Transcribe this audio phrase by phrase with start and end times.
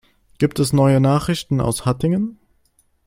[0.39, 2.39] Gibt es neue Nachrichten aus Hattingen?